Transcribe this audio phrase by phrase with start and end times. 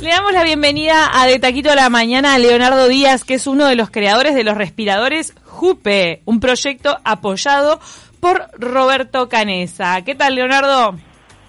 [0.00, 3.46] Le damos la bienvenida a De Taquito a la Mañana a Leonardo Díaz, que es
[3.46, 7.80] uno de los creadores de los respiradores JUPE, un proyecto apoyado
[8.20, 10.02] por Roberto Canesa.
[10.02, 10.94] ¿Qué tal, Leonardo?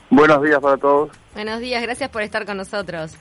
[0.09, 1.11] Buenos días para todos.
[1.35, 3.13] Buenos días, gracias por estar con nosotros.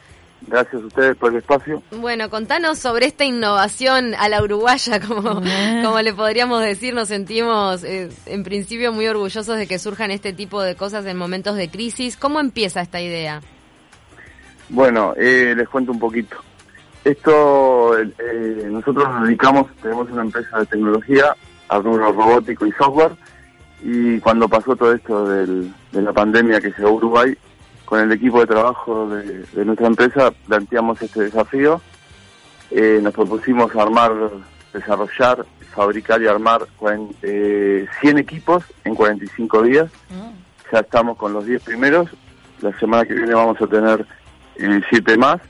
[0.46, 1.82] Gracias a ustedes por el espacio.
[1.90, 5.80] Bueno, contanos sobre esta innovación a la uruguaya, como, Ah.
[5.84, 10.32] como le podríamos decir, nos sentimos eh, en principio muy orgullosos de que surjan este
[10.32, 12.16] tipo de cosas en momentos de crisis.
[12.16, 13.40] ¿Cómo empieza esta idea?
[14.70, 16.36] Bueno, eh, les cuento un poquito.
[17.04, 18.06] Esto, eh,
[18.70, 21.34] nosotros nos dedicamos, tenemos una empresa de tecnología,
[21.68, 23.12] a rubro robótico y software,
[23.82, 27.36] y cuando pasó todo esto del- de la pandemia que llegó a Uruguay,
[27.88, 31.80] con el equipo de trabajo de, de nuestra empresa planteamos este desafío.
[32.70, 34.12] Eh, nos propusimos armar,
[34.74, 39.90] desarrollar, fabricar y armar cuaren- eh, 100 equipos en 45 días.
[40.70, 42.10] Ya estamos con los 10 primeros.
[42.60, 44.04] La semana que viene vamos a tener
[44.56, 45.40] eh, siete más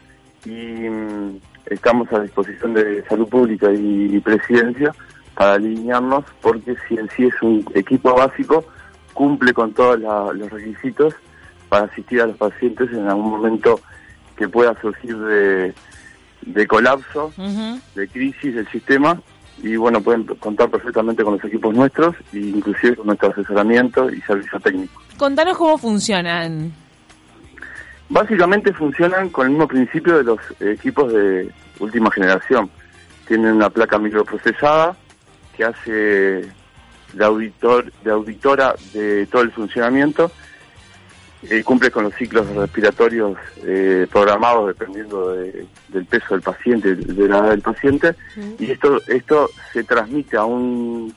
[0.44, 0.50] y
[0.88, 4.94] mm, estamos a disposición de salud pública y, y presidencia
[5.34, 8.64] para alinearnos porque si en sí es un equipo básico
[9.12, 9.98] cumple con todos
[10.36, 11.14] los requisitos
[11.68, 13.80] para asistir a los pacientes en algún momento
[14.36, 15.74] que pueda surgir de,
[16.42, 17.32] de colapso,
[17.94, 19.20] de crisis del sistema
[19.62, 24.20] y bueno, pueden contar perfectamente con los equipos nuestros e inclusive con nuestro asesoramiento y
[24.22, 25.02] servicio técnico.
[25.16, 26.72] Contanos cómo funcionan.
[28.08, 32.70] Básicamente funcionan con el mismo principio de los equipos de última generación.
[33.26, 34.96] Tienen una placa microprocesada
[35.56, 35.90] que hace
[37.12, 40.30] de, auditor, de auditora de todo el funcionamiento,
[41.42, 47.28] eh, cumple con los ciclos respiratorios eh, programados dependiendo de- del peso del paciente, de
[47.28, 48.14] la edad del paciente,
[48.58, 51.14] y esto, esto se transmite a un,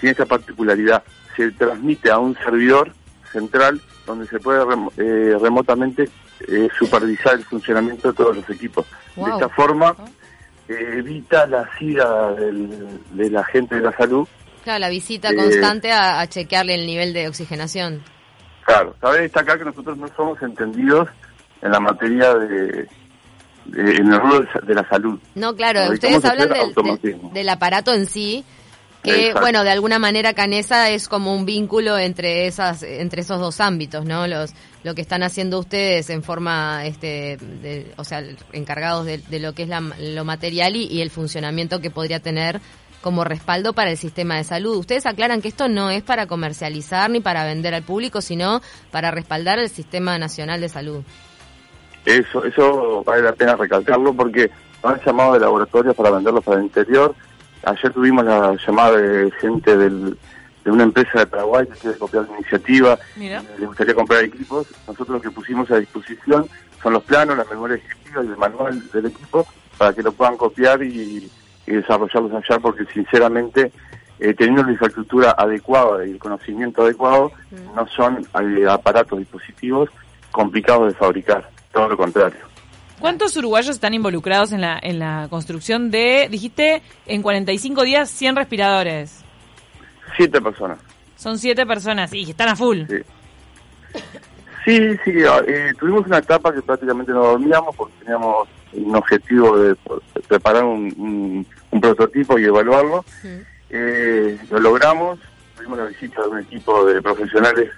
[0.00, 1.02] tiene esa particularidad,
[1.36, 2.92] se transmite a un servidor
[3.32, 6.08] central donde se puede remo- eh, remotamente
[6.48, 8.86] eh, supervisar el funcionamiento de todos los equipos.
[9.16, 9.94] De esta forma
[10.68, 14.26] eh, evita la sida del, de la gente de la salud.
[14.64, 18.02] Claro, la visita Eh, constante a, a chequearle el nivel de oxigenación.
[18.68, 21.08] Claro, cabe destacar que nosotros no somos entendidos
[21.62, 22.86] en la materia de,
[23.64, 25.18] de- en el rubro de la salud.
[25.34, 28.44] No, claro, Nos ustedes hablan del, del- aparato en sí,
[29.02, 29.40] que Exacto.
[29.40, 34.04] bueno, de alguna manera Canesa es como un vínculo entre esas entre esos dos ámbitos,
[34.04, 34.26] ¿no?
[34.26, 34.52] Los
[34.84, 39.54] lo que están haciendo ustedes en forma este de- o sea, encargados de, de lo
[39.54, 42.60] que es la- lo material y, y el funcionamiento que podría tener
[43.08, 44.76] como respaldo para el sistema de salud.
[44.76, 48.60] Ustedes aclaran que esto no es para comercializar ni para vender al público, sino
[48.90, 51.02] para respaldar el sistema nacional de salud.
[52.04, 54.50] Eso, eso vale la pena recalcarlo porque
[54.84, 57.14] nos han llamado de laboratorios para venderlos para el interior.
[57.64, 60.18] Ayer tuvimos la llamada de gente del-
[60.66, 63.42] de una empresa de Paraguay que quiere copiar la iniciativa, Mira.
[63.58, 64.66] le gustaría comprar equipos.
[64.86, 66.46] Nosotros lo que pusimos a disposición
[66.82, 69.46] son los planos, la memoria ejecutiva y el manual del equipo
[69.78, 71.30] para que lo puedan copiar y,
[71.68, 73.72] y desarrollarlos allá porque sinceramente
[74.20, 77.30] eh, teniendo la infraestructura adecuada y el conocimiento adecuado
[77.74, 79.90] no son eh, aparatos, dispositivos
[80.32, 82.40] complicados de fabricar, todo lo contrario.
[82.98, 88.36] ¿Cuántos uruguayos están involucrados en la, en la construcción de, dijiste, en 45 días 100
[88.36, 89.24] respiradores?
[90.16, 90.78] Siete personas.
[91.16, 92.82] Son siete personas y están a full.
[92.88, 93.02] Sí,
[94.64, 95.12] sí, sí
[95.46, 99.76] eh, tuvimos una etapa que prácticamente no dormíamos porque teníamos un objetivo de,
[100.28, 103.04] preparar un, un- un prototipo y evaluarlo.
[103.70, 105.18] Eh, lo logramos,
[105.56, 107.70] tuvimos la visita de un equipo de profesionales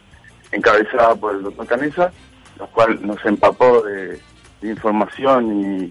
[0.52, 2.12] encabezada por el doctor Canesa,
[2.58, 4.20] lo cual nos empapó de,
[4.60, 5.90] de información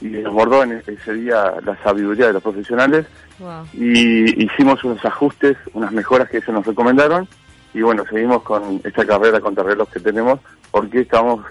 [0.00, 3.06] y, y desbordó en ese día la sabiduría de los profesionales
[3.38, 3.66] Wow.
[3.72, 7.26] y hicimos unos ajustes, unas mejoras que ellos nos recomendaron
[7.74, 10.38] y bueno, seguimos con esta carrera contra reloj que tenemos
[10.70, 11.44] porque estamos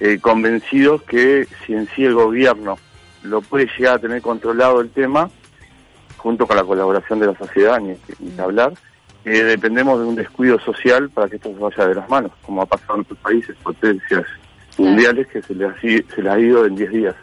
[0.00, 2.78] eh, convencidos que si en sí el gobierno
[3.22, 5.30] lo puede llegar a tener controlado el tema,
[6.16, 7.96] junto con la colaboración de la sociedad, ni,
[8.38, 8.72] hablar,
[9.24, 12.62] eh, dependemos de un descuido social para que esto se vaya de las manos, como
[12.62, 14.24] ha pasado en otros países, potencias
[14.76, 17.14] mundiales que se les, ha, se les ha ido en 10 días.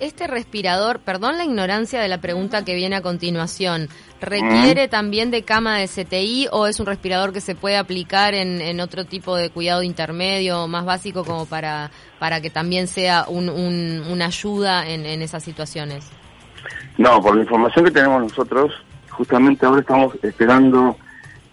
[0.00, 3.88] Es- Este respirador, perdón la ignorancia de la pregunta que viene a continuación,
[4.20, 8.60] ¿requiere también de cama de CTI o es un respirador que se puede aplicar en,
[8.60, 13.48] en otro tipo de cuidado intermedio más básico como para, para que también sea un,
[13.48, 16.04] un- una ayuda en, en esas situaciones?
[16.96, 18.72] No, por la información que tenemos nosotros,
[19.10, 20.96] justamente ahora estamos esperando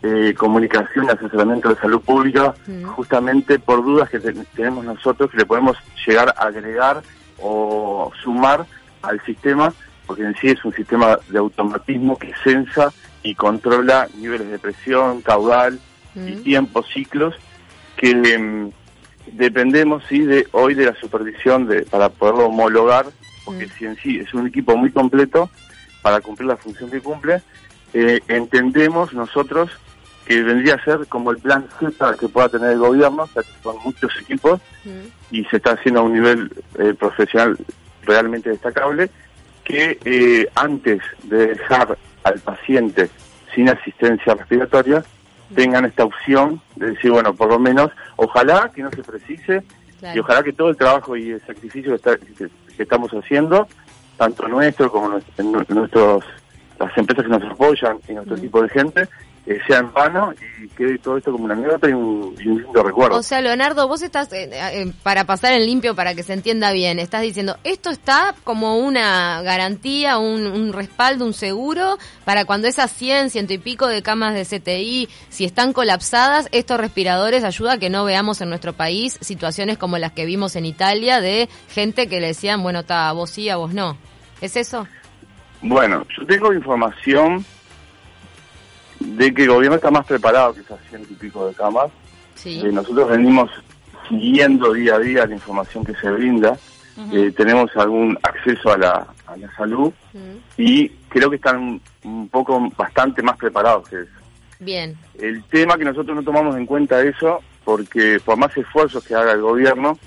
[0.01, 2.53] eh, comunicación y asesoramiento de salud pública,
[2.95, 5.77] justamente por dudas que te- tenemos nosotros que le podemos
[6.07, 7.01] llegar a agregar
[7.39, 8.65] o sumar
[9.01, 9.73] al sistema,
[10.05, 12.93] porque en sí es un sistema de automatismo que sensa
[13.23, 15.79] y controla niveles de presión, caudal
[16.15, 16.43] y Mm.
[16.43, 17.35] tiempos, ciclos,
[17.97, 18.71] que em,
[19.31, 23.07] dependemos sí de hoy de la supervisión de para poderlo homologar,
[23.43, 23.69] porque Mm.
[23.77, 25.49] si en sí es un equipo muy completo
[26.01, 27.41] para cumplir la función que cumple,
[27.93, 29.71] eh, entendemos nosotros
[30.25, 33.43] que vendría a ser como el plan Z que pueda tener el gobierno, o sea,
[33.43, 34.59] que son muchos equipos
[35.31, 37.57] y se está haciendo a un nivel eh, profesional
[38.03, 39.09] realmente destacable,
[39.63, 43.09] que eh, antes de dejar al paciente
[43.53, 45.03] sin asistencia respiratoria,
[45.55, 49.63] tengan esta opción de decir, bueno, por lo menos, ojalá que no se precise
[49.99, 50.17] Claro.
[50.17, 53.67] y ojalá que todo el trabajo y el sacrificio que, está- que- que estamos haciendo,
[54.17, 55.19] tanto nuestro como
[55.69, 56.23] nuestros
[56.79, 58.39] las empresas que nos apoyan y nuestro Mm.
[58.39, 59.07] equipo de gente,
[59.47, 62.63] eh, sea en vano y quede todo esto como una anécdota y un, y un
[62.63, 63.17] lindo recuerdo.
[63.17, 66.71] O sea, Leonardo, vos estás, eh, eh, para pasar en limpio, para que se entienda
[66.71, 72.67] bien, estás diciendo, esto está como una garantía, un, un respaldo, un seguro, para cuando
[72.67, 77.73] esas 100, ciento y pico de camas de CTI, si están colapsadas, estos respiradores ayuda
[77.73, 81.49] a que no veamos en nuestro país situaciones como las que vimos en Italia de
[81.69, 83.95] gente que le decían, bueno, está, a vos sí, a vos no.
[84.41, 84.87] ¿Es eso?
[85.61, 87.45] Bueno, yo tengo información
[89.05, 91.91] de que el gobierno está más preparado que esas ciento y pico de camas.
[92.35, 92.61] Sí.
[92.63, 93.49] Eh, nosotros venimos
[94.09, 96.57] siguiendo día a día la información que se brinda.
[97.11, 99.91] Eh, tenemos algún acceso a la, a la salud
[100.57, 104.11] y creo que están un, un poco bastante más preparados que eso.
[104.59, 104.95] Bien.
[105.19, 109.33] El tema que nosotros no tomamos en cuenta eso, porque por más esfuerzos que haga
[109.33, 109.97] el gobierno,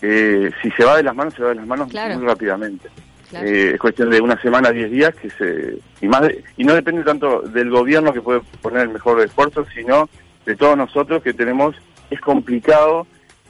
[0.00, 2.16] eh, si se va de las manos, se va de las manos Claro.
[2.18, 2.88] muy rápidamente.
[3.30, 3.46] Claro.
[3.46, 6.74] Eh, es cuestión de una semana, diez días, que se y más de- y no
[6.74, 10.08] depende tanto del gobierno que puede poner el mejor esfuerzo, sino
[10.44, 11.76] de todos nosotros que tenemos,
[12.10, 13.06] es complicado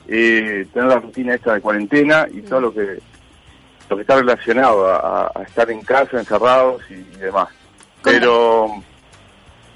[0.09, 2.99] eh, tener la rutina esta de cuarentena y todo lo que
[3.89, 7.49] lo que está relacionado a, a estar en casa, encerrados y, y demás.
[8.03, 8.69] Pero,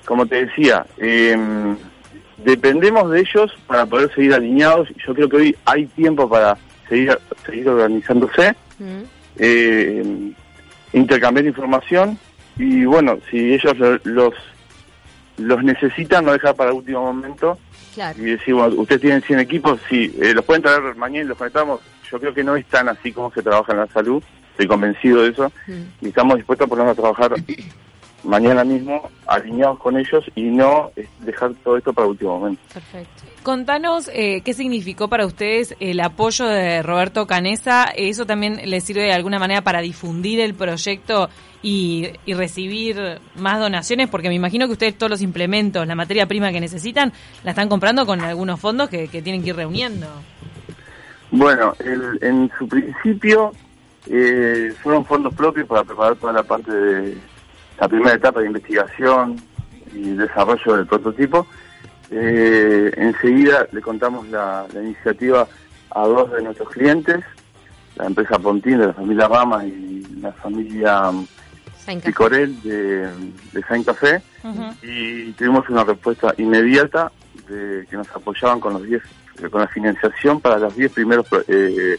[0.05, 1.77] como te decía, em,
[2.39, 4.89] dependemos de ellos para poder seguir alineados.
[5.07, 6.57] Yo creo que hoy hay tiempo para
[6.89, 9.03] seguir, seguir organizándose, Mm.
[9.39, 10.33] Eh,
[10.93, 12.19] intercambiar información
[12.57, 14.35] y bueno, si ellos lo- los
[15.37, 17.59] los necesitan, no dejar para el último momento
[17.95, 18.17] Claro.
[18.21, 21.37] y decir, bueno, ustedes tienen 100 equipos, sí, eh, los pueden traer mañana y los
[21.37, 21.81] conectamos.
[22.11, 24.23] Yo creo que no es tan así como se trabaja en la salud,
[24.53, 26.05] estoy convencido de eso Mm.
[26.07, 27.33] y estamos dispuestos a ponernos a trabajar
[28.25, 32.61] mañana mismo alineados con ellos y no eh, dejar todo esto para el último momento.
[32.73, 33.23] Perfecto.
[33.43, 37.85] Contanos eh, qué significó para ustedes el apoyo de Roberto Canesa.
[37.95, 41.29] ¿Eso también les sirve de alguna manera para difundir el proyecto
[41.63, 44.09] y, y recibir más donaciones?
[44.09, 47.13] Porque me imagino que ustedes todos los implementos, la materia prima que necesitan,
[47.43, 50.07] la están comprando con algunos fondos que, que tienen que ir reuniendo.
[51.31, 53.53] Bueno, el- en su principio
[54.11, 57.19] eh, fueron fondos propios para preparar toda la parte de
[57.79, 59.37] la primera etapa de investigación
[59.93, 61.47] y desarrollo del prototipo.
[62.11, 65.49] Eh, enseguida le contamos la, la iniciativa
[65.91, 67.25] a dos de nuestros clientes,
[67.97, 71.27] la empresa Pontín de la familia Rama y la familia um.
[72.03, 73.09] Picorel de,
[73.53, 74.23] de Saint Café
[74.83, 77.13] y tuvimos una respuesta inmediata
[77.49, 79.03] de que nos apoyaban con los 10
[79.43, 81.99] eh, con la financiación para los 10 primeros eh,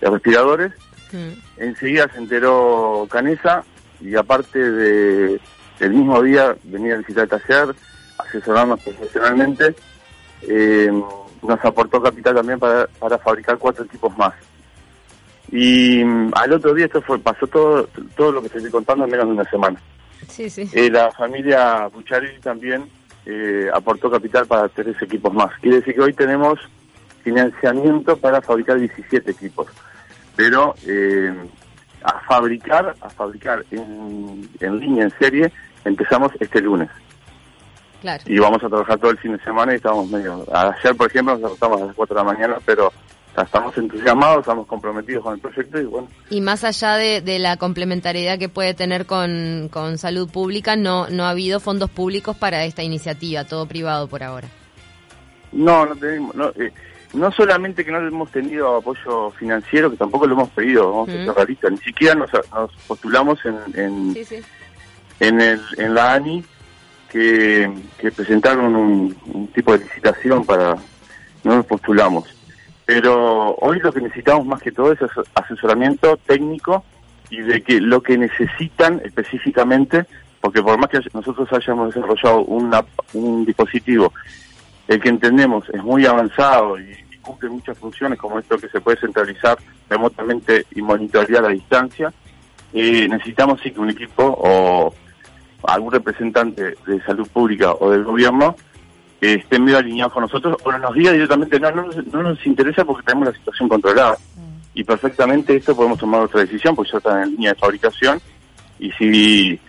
[0.00, 0.72] respiradores.
[1.12, 1.62] Mm.
[1.62, 3.64] Enseguida se enteró Canesa
[4.00, 5.40] y aparte de
[5.80, 7.74] el mismo día venía a visitar el taller,
[8.18, 9.74] asesorarnos profesionalmente,
[10.42, 10.90] eh,
[11.42, 14.34] nos aportó capital también para, para fabricar cuatro equipos más.
[15.50, 19.04] Y mm, al otro día esto fue pasó todo todo lo que te estoy contando
[19.04, 19.80] en menos de una semana.
[20.28, 20.68] Sí, sí.
[20.72, 22.84] Eh, la familia Pucharelli también
[23.26, 25.50] eh, aportó capital para tres equipos más.
[25.60, 26.58] Quiere decir que hoy tenemos
[27.22, 29.66] financiamiento para fabricar 17 equipos.
[30.36, 31.34] Pero eh,
[32.30, 35.52] fabricar, a fabricar en, en línea, en serie,
[35.84, 36.88] empezamos este lunes.
[38.00, 38.22] Claro.
[38.24, 40.46] Y vamos a trabajar todo el fin de semana y estamos medio...
[40.54, 42.92] Ayer, por ejemplo, nos acostamos a las 4 de la mañana, pero
[43.36, 47.56] estamos entusiasmados, estamos comprometidos con el proyecto y bueno, Y más allá de, de la
[47.56, 52.64] complementariedad que puede tener con, con salud pública, no, no ha habido fondos públicos para
[52.64, 54.46] esta iniciativa, todo privado por ahora.
[55.50, 56.36] No, no tenemos.
[56.36, 56.72] No, eh,
[57.12, 61.12] no solamente que no hemos tenido apoyo financiero, que tampoco lo hemos pedido, vamos a
[61.12, 61.34] ser Mm.
[61.34, 61.70] realistas.
[61.72, 64.36] Ni siquiera nos, nos postulamos en, en, Sí, sí.
[65.20, 66.44] en, el, en la ANI
[67.10, 70.76] que, que presentaron un, un tipo de licitación para.
[71.42, 72.24] No nos postulamos.
[72.84, 74.98] Pero hoy lo que necesitamos más que todo es
[75.34, 76.84] asesoramiento técnico
[77.30, 80.04] y de que lo que necesitan específicamente,
[80.40, 84.12] porque por más que nosotros hayamos desarrollado una, un dispositivo
[84.90, 88.80] el que entendemos es muy avanzado y, y cumple muchas funciones como esto que se
[88.80, 89.56] puede centralizar
[89.88, 92.12] remotamente y monitorear a distancia,
[92.72, 94.94] eh, necesitamos sí que un equipo o
[95.64, 98.56] algún representante de salud pública o del gobierno
[99.20, 102.46] eh, estén medio alineados con nosotros o nos diga directamente, no, no, nos- no nos
[102.46, 104.16] interesa porque tenemos la situación controlada.
[104.72, 108.20] Y perfectamente esto podemos tomar otra decisión porque ya está en línea de fabricación
[108.78, 109.60] y si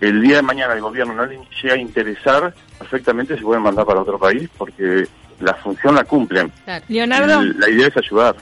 [0.00, 3.84] el día de mañana el gobierno no le llega a interesar, perfectamente se pueden mandar
[3.86, 5.06] para otro país porque
[5.40, 6.50] la función la cumplen.
[6.64, 6.84] Claro.
[6.88, 8.36] Leonardo, La idea es ayudar.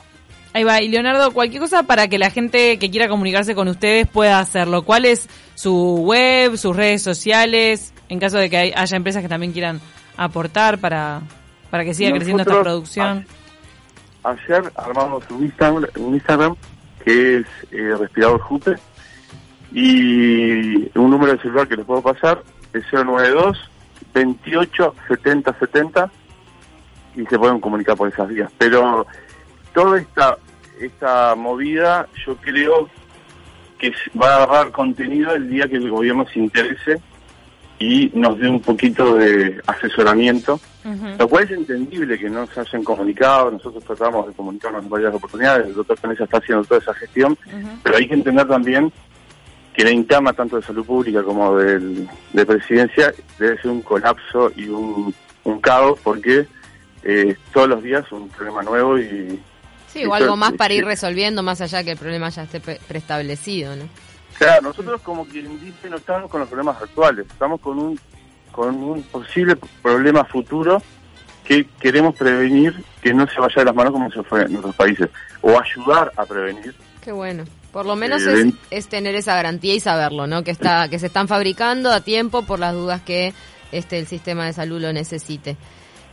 [0.53, 0.81] ahí va.
[0.81, 4.83] Y Leonardo, cualquier cosa para que la gente que quiera comunicarse con ustedes pueda hacerlo.
[4.83, 9.29] ¿Cuál es su web, sus redes sociales, en caso de que hay- haya empresas que
[9.29, 9.81] también quieran
[10.17, 11.23] aportar para,
[11.71, 13.27] para que siga creciendo esta producción?
[14.25, 16.55] Ayer armamos un Instagram, un Instagram
[17.05, 18.75] que es eh, Respirador Jupe
[19.73, 23.59] y un número de celular que les puedo pasar es 092
[24.15, 26.11] 28 70 70
[27.17, 28.51] y se pueden comunicar por esas vías.
[28.59, 29.07] Pero
[29.75, 30.37] toda esta
[30.81, 32.89] esta movida yo creo
[33.79, 37.01] que va a agarrar contenido el día que el gobierno se interese
[37.79, 40.61] y nos dé un poquito de asesoramiento
[41.19, 45.15] lo cual es entendible que no se hayan comunicado, nosotros tratamos de comunicarnos en varias
[45.15, 47.37] oportunidades, el doctor Canesa está haciendo toda esa gestión,
[47.83, 48.93] pero hay que entender también
[49.79, 54.51] que la interna tanto de salud pública como del, de presidencia debe ser un colapso
[54.57, 56.49] y un, un caos porque
[57.05, 59.41] eh, todos los días un problema nuevo y
[59.87, 62.81] Sí, o algo más para ir resolviendo más allá que el problema ya esté pre-
[62.89, 63.85] preestablecido, ¿no?
[64.37, 68.01] Claro, nosotros como quien dice no estamos con los problemas actuales, estamos con un
[68.51, 70.83] con un posible problema futuro
[71.45, 74.75] que queremos prevenir que no se vaya de las manos como se fue en otros
[74.75, 75.09] países,
[75.41, 76.75] o ayudar a prevenir.
[77.01, 77.45] Qué bueno.
[77.73, 80.43] Por lo menos Eh, es, es tener esa garantía y saberlo, ¿no?
[80.43, 83.35] Que está que se están fabricando a tiempo por las dudas que
[83.73, 85.57] este el sistema de salud lo necesite.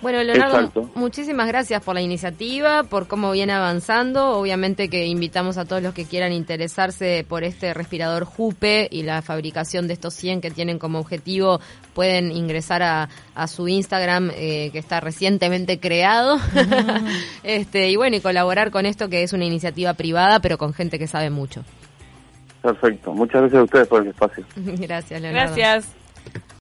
[0.02, 0.90] Bueno, Leonardo, Exacto.
[0.96, 4.38] muchísimas gracias por la iniciativa, por cómo viene avanzando.
[4.38, 9.22] Obviamente que invitamos a todos los que quieran interesarse por este respirador Jupe y la
[9.22, 11.60] fabricación de estos 100 que tienen como objetivo,
[11.94, 16.38] pueden ingresar a, a su Instagram eh, que está recientemente creado.
[17.44, 21.00] este Y bueno, y colaborar con esto que es una iniciativa privada, pero con gente
[21.00, 21.64] que sabe mucho.
[22.62, 23.14] Perfecto.
[23.14, 24.44] Muchas gracias a ustedes por el espacio.
[24.56, 25.56] Gracias, Leonardo.
[25.56, 26.05] Gracias.